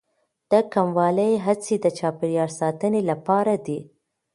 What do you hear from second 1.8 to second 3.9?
د چاپیریال ساتنې لپاره دي.